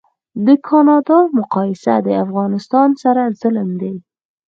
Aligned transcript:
د 0.45 0.47
کانادا 0.67 1.19
مقایسه 1.39 1.95
د 2.05 2.09
افغانستان 2.23 2.89
سره 3.03 3.21
ظلم 3.41 3.69
دی 3.81 3.95